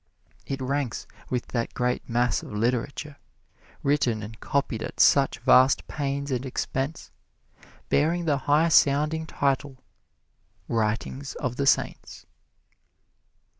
It 0.47 0.61
ranks 0.63 1.05
with 1.29 1.49
that 1.49 1.75
great 1.75 2.09
mass 2.09 2.41
of 2.41 2.51
literature, 2.53 3.17
written 3.83 4.23
and 4.23 4.39
copied 4.39 4.81
at 4.81 4.99
such 4.99 5.37
vast 5.37 5.87
pains 5.87 6.31
and 6.31 6.43
expense, 6.43 7.11
bearing 7.89 8.25
the 8.25 8.37
high 8.49 8.69
sounding 8.69 9.27
title, 9.27 9.77
"Writings 10.67 11.35
of 11.35 11.57
the 11.57 11.67
Saints." 11.67 12.25